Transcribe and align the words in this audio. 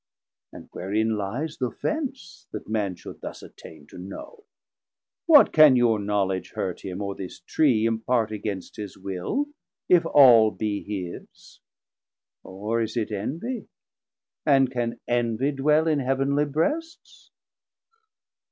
and 0.51 0.67
wherein 0.71 1.15
lies 1.15 1.57
Th' 1.57 1.61
offence, 1.69 2.47
that 2.51 2.67
Man 2.67 2.95
should 2.95 3.21
thus 3.21 3.43
attain 3.43 3.85
to 3.89 3.99
know? 3.99 4.45
What 5.27 5.53
can 5.53 5.75
your 5.75 5.99
knowledge 5.99 6.53
hurt 6.53 6.81
him, 6.83 7.03
or 7.03 7.13
this 7.13 7.41
Tree 7.41 7.85
Impart 7.85 8.31
against 8.31 8.77
his 8.77 8.97
will 8.97 9.49
if 9.87 10.03
all 10.07 10.49
be 10.49 10.81
his? 10.81 11.59
Or 12.43 12.81
is 12.81 12.97
it 12.97 13.11
envie, 13.11 13.67
and 14.43 14.71
can 14.71 14.99
envie 15.07 15.51
dwell 15.51 15.85
In 15.87 15.99
heav'nly 15.99 16.45
brests? 16.45 17.29